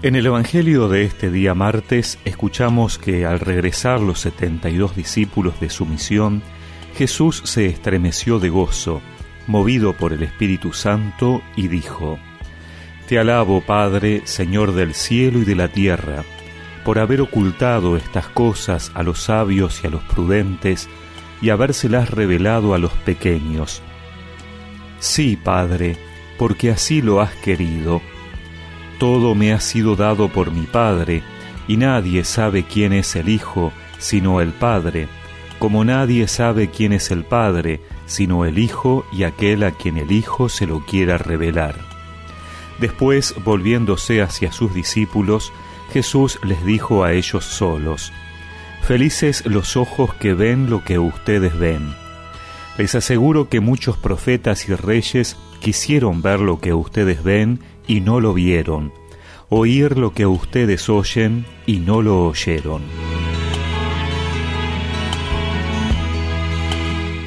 En 0.00 0.14
el 0.14 0.26
Evangelio 0.26 0.88
de 0.88 1.02
este 1.02 1.28
día 1.28 1.54
martes 1.54 2.20
escuchamos 2.24 2.98
que 2.98 3.26
al 3.26 3.40
regresar 3.40 4.00
los 4.00 4.20
setenta 4.20 4.70
y 4.70 4.76
dos 4.76 4.94
discípulos 4.94 5.58
de 5.58 5.70
su 5.70 5.86
misión, 5.86 6.40
Jesús 6.94 7.42
se 7.44 7.66
estremeció 7.66 8.38
de 8.38 8.48
gozo, 8.48 9.02
movido 9.48 9.94
por 9.94 10.12
el 10.12 10.22
Espíritu 10.22 10.72
Santo, 10.72 11.42
y 11.56 11.66
dijo, 11.66 12.16
Te 13.08 13.18
alabo, 13.18 13.60
Padre, 13.60 14.22
Señor 14.24 14.72
del 14.72 14.94
cielo 14.94 15.40
y 15.40 15.44
de 15.44 15.56
la 15.56 15.66
tierra, 15.66 16.22
por 16.84 17.00
haber 17.00 17.20
ocultado 17.20 17.96
estas 17.96 18.28
cosas 18.28 18.92
a 18.94 19.02
los 19.02 19.24
sabios 19.24 19.80
y 19.82 19.88
a 19.88 19.90
los 19.90 20.04
prudentes, 20.04 20.88
y 21.42 21.50
habérselas 21.50 22.08
revelado 22.08 22.72
a 22.72 22.78
los 22.78 22.92
pequeños. 22.92 23.82
Sí, 25.00 25.36
Padre, 25.36 25.96
porque 26.38 26.70
así 26.70 27.02
lo 27.02 27.20
has 27.20 27.34
querido 27.34 28.00
todo 28.98 29.34
me 29.34 29.52
ha 29.52 29.60
sido 29.60 29.96
dado 29.96 30.28
por 30.28 30.50
mi 30.50 30.66
Padre, 30.66 31.22
y 31.66 31.76
nadie 31.76 32.24
sabe 32.24 32.64
quién 32.64 32.92
es 32.92 33.14
el 33.16 33.28
Hijo, 33.28 33.72
sino 33.98 34.40
el 34.40 34.52
Padre, 34.52 35.08
como 35.58 35.84
nadie 35.84 36.28
sabe 36.28 36.70
quién 36.70 36.92
es 36.92 37.10
el 37.10 37.24
Padre, 37.24 37.80
sino 38.06 38.44
el 38.44 38.58
Hijo 38.58 39.04
y 39.12 39.24
aquel 39.24 39.62
a 39.64 39.72
quien 39.72 39.98
el 39.98 40.12
Hijo 40.12 40.48
se 40.48 40.66
lo 40.66 40.80
quiera 40.80 41.18
revelar. 41.18 41.76
Después, 42.78 43.34
volviéndose 43.44 44.22
hacia 44.22 44.52
sus 44.52 44.72
discípulos, 44.72 45.52
Jesús 45.92 46.38
les 46.44 46.64
dijo 46.64 47.04
a 47.04 47.12
ellos 47.12 47.44
solos, 47.44 48.12
Felices 48.82 49.44
los 49.46 49.76
ojos 49.76 50.14
que 50.14 50.32
ven 50.32 50.70
lo 50.70 50.84
que 50.84 50.98
ustedes 50.98 51.58
ven. 51.58 51.94
Les 52.78 52.94
aseguro 52.94 53.48
que 53.48 53.58
muchos 53.58 53.96
profetas 53.96 54.68
y 54.68 54.74
reyes 54.74 55.36
quisieron 55.60 56.22
ver 56.22 56.38
lo 56.38 56.60
que 56.60 56.72
ustedes 56.72 57.24
ven 57.24 57.58
y 57.88 58.00
no 58.00 58.20
lo 58.20 58.34
vieron, 58.34 58.92
oír 59.48 59.98
lo 59.98 60.12
que 60.12 60.26
ustedes 60.26 60.88
oyen 60.88 61.44
y 61.66 61.80
no 61.80 62.02
lo 62.02 62.26
oyeron. 62.26 62.82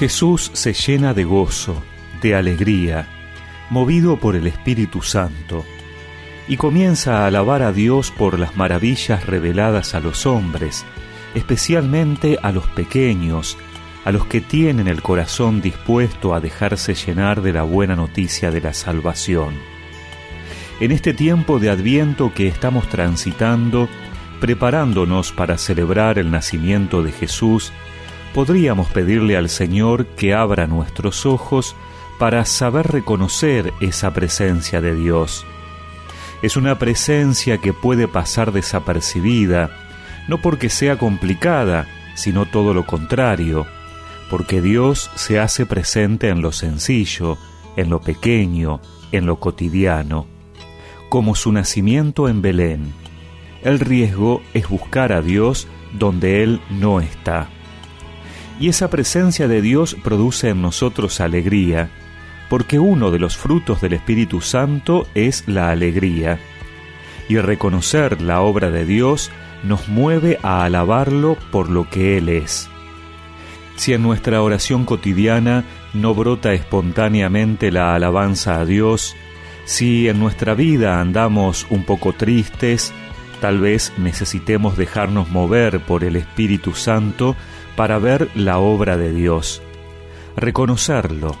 Jesús 0.00 0.50
se 0.52 0.72
llena 0.72 1.14
de 1.14 1.24
gozo, 1.24 1.80
de 2.20 2.34
alegría, 2.34 3.08
movido 3.70 4.18
por 4.18 4.34
el 4.34 4.48
Espíritu 4.48 5.00
Santo, 5.00 5.64
y 6.48 6.56
comienza 6.56 7.18
a 7.18 7.26
alabar 7.28 7.62
a 7.62 7.72
Dios 7.72 8.10
por 8.10 8.38
las 8.38 8.56
maravillas 8.56 9.24
reveladas 9.26 9.94
a 9.94 10.00
los 10.00 10.26
hombres, 10.26 10.84
especialmente 11.34 12.36
a 12.42 12.50
los 12.50 12.66
pequeños, 12.66 13.56
a 14.06 14.12
los 14.12 14.24
que 14.26 14.40
tienen 14.40 14.86
el 14.86 15.02
corazón 15.02 15.60
dispuesto 15.60 16.32
a 16.32 16.38
dejarse 16.38 16.94
llenar 16.94 17.42
de 17.42 17.52
la 17.52 17.64
buena 17.64 17.96
noticia 17.96 18.52
de 18.52 18.60
la 18.60 18.72
salvación. 18.72 19.54
En 20.78 20.92
este 20.92 21.12
tiempo 21.12 21.58
de 21.58 21.70
adviento 21.70 22.32
que 22.32 22.46
estamos 22.46 22.88
transitando, 22.88 23.88
preparándonos 24.40 25.32
para 25.32 25.58
celebrar 25.58 26.20
el 26.20 26.30
nacimiento 26.30 27.02
de 27.02 27.10
Jesús, 27.10 27.72
podríamos 28.32 28.86
pedirle 28.90 29.36
al 29.36 29.48
Señor 29.48 30.06
que 30.06 30.34
abra 30.34 30.68
nuestros 30.68 31.26
ojos 31.26 31.74
para 32.16 32.44
saber 32.44 32.86
reconocer 32.86 33.72
esa 33.80 34.14
presencia 34.14 34.80
de 34.80 34.94
Dios. 34.94 35.44
Es 36.42 36.56
una 36.56 36.78
presencia 36.78 37.58
que 37.58 37.72
puede 37.72 38.06
pasar 38.06 38.52
desapercibida, 38.52 39.68
no 40.28 40.38
porque 40.38 40.70
sea 40.70 40.96
complicada, 40.96 41.88
sino 42.14 42.46
todo 42.46 42.72
lo 42.72 42.86
contrario, 42.86 43.66
porque 44.30 44.60
Dios 44.60 45.10
se 45.14 45.38
hace 45.38 45.66
presente 45.66 46.28
en 46.28 46.42
lo 46.42 46.52
sencillo, 46.52 47.38
en 47.76 47.90
lo 47.90 48.00
pequeño, 48.00 48.80
en 49.12 49.26
lo 49.26 49.38
cotidiano, 49.38 50.26
como 51.08 51.34
su 51.34 51.52
nacimiento 51.52 52.28
en 52.28 52.42
Belén. 52.42 52.92
El 53.62 53.80
riesgo 53.80 54.42
es 54.54 54.68
buscar 54.68 55.12
a 55.12 55.22
Dios 55.22 55.68
donde 55.92 56.42
Él 56.42 56.60
no 56.70 57.00
está. 57.00 57.48
Y 58.58 58.68
esa 58.68 58.88
presencia 58.88 59.48
de 59.48 59.60
Dios 59.60 59.96
produce 60.02 60.48
en 60.48 60.62
nosotros 60.62 61.20
alegría, 61.20 61.90
porque 62.48 62.78
uno 62.78 63.10
de 63.10 63.18
los 63.18 63.36
frutos 63.36 63.80
del 63.80 63.92
Espíritu 63.92 64.40
Santo 64.40 65.06
es 65.14 65.46
la 65.46 65.70
alegría. 65.70 66.38
Y 67.28 67.38
reconocer 67.38 68.22
la 68.22 68.40
obra 68.40 68.70
de 68.70 68.84
Dios 68.84 69.30
nos 69.64 69.88
mueve 69.88 70.38
a 70.42 70.64
alabarlo 70.64 71.36
por 71.50 71.68
lo 71.68 71.90
que 71.90 72.18
Él 72.18 72.28
es. 72.28 72.70
Si 73.76 73.92
en 73.92 74.02
nuestra 74.02 74.42
oración 74.42 74.84
cotidiana 74.84 75.64
no 75.92 76.14
brota 76.14 76.52
espontáneamente 76.54 77.70
la 77.70 77.94
alabanza 77.94 78.60
a 78.60 78.64
Dios, 78.64 79.14
si 79.64 80.08
en 80.08 80.18
nuestra 80.18 80.54
vida 80.54 81.00
andamos 81.00 81.66
un 81.70 81.84
poco 81.84 82.12
tristes, 82.12 82.92
tal 83.40 83.60
vez 83.60 83.92
necesitemos 83.98 84.76
dejarnos 84.76 85.28
mover 85.30 85.80
por 85.80 86.04
el 86.04 86.16
Espíritu 86.16 86.72
Santo 86.72 87.36
para 87.76 87.98
ver 87.98 88.30
la 88.34 88.58
obra 88.58 88.96
de 88.96 89.12
Dios, 89.12 89.62
reconocerlo, 90.36 91.36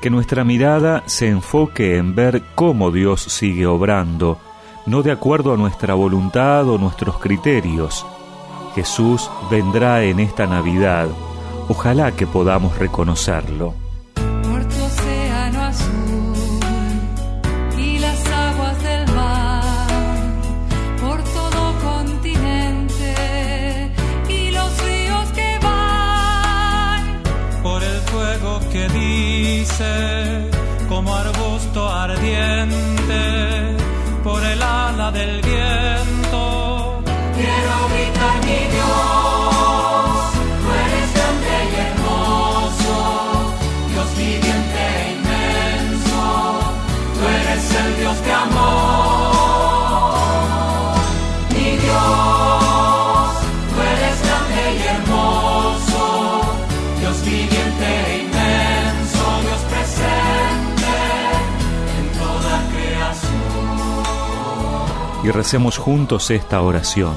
que 0.00 0.10
nuestra 0.10 0.42
mirada 0.42 1.04
se 1.06 1.28
enfoque 1.28 1.96
en 1.96 2.16
ver 2.16 2.42
cómo 2.56 2.90
Dios 2.90 3.22
sigue 3.22 3.66
obrando, 3.66 4.40
no 4.84 5.02
de 5.02 5.12
acuerdo 5.12 5.54
a 5.54 5.56
nuestra 5.56 5.94
voluntad 5.94 6.68
o 6.68 6.76
nuestros 6.76 7.18
criterios. 7.18 8.04
Jesús 8.74 9.30
vendrá 9.48 10.02
en 10.02 10.18
esta 10.18 10.46
Navidad 10.46 11.08
Ojalá 11.74 12.12
que 12.12 12.26
podamos 12.26 12.78
reconocerlo. 12.78 13.74
Por 14.14 14.60
tu 14.72 14.84
océano 14.90 15.60
azul 15.72 16.60
y 17.78 17.98
las 17.98 18.20
aguas 18.26 18.82
del 18.82 19.04
mar, 19.14 20.18
por 21.00 21.18
todo 21.36 21.62
continente 21.90 23.14
y 24.28 24.50
los 24.50 24.70
ríos 24.84 25.26
que 25.38 25.58
van, 25.62 27.22
por 27.62 27.82
el 27.82 27.98
fuego 28.10 28.60
que 28.70 28.84
dice 28.90 30.50
como 30.90 31.16
arbusto 31.16 31.88
ardiente, 31.88 33.22
por 34.22 34.44
el 34.44 34.62
ala 34.62 35.10
del 35.10 35.40
viento. 35.40 36.01
Y 65.22 65.30
recemos 65.30 65.78
juntos 65.78 66.30
esta 66.30 66.60
oración. 66.62 67.14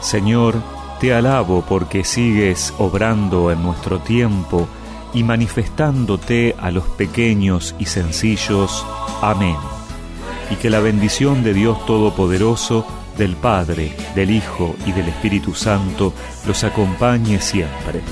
Señor, 0.00 0.54
te 1.00 1.12
alabo 1.12 1.64
porque 1.68 2.04
sigues 2.04 2.72
obrando 2.78 3.50
en 3.50 3.62
nuestro 3.62 3.98
tiempo 4.00 4.68
y 5.12 5.24
manifestándote 5.24 6.54
a 6.58 6.70
los 6.70 6.84
pequeños 6.84 7.74
y 7.78 7.86
sencillos. 7.86 8.86
Amén. 9.22 9.56
Y 10.50 10.56
que 10.56 10.70
la 10.70 10.80
bendición 10.80 11.42
de 11.42 11.52
Dios 11.52 11.84
Todopoderoso, 11.86 12.86
del 13.16 13.34
Padre, 13.34 13.96
del 14.14 14.30
Hijo 14.30 14.76
y 14.86 14.92
del 14.92 15.08
Espíritu 15.08 15.54
Santo 15.54 16.12
los 16.46 16.62
acompañe 16.62 17.40
siempre. 17.40 18.02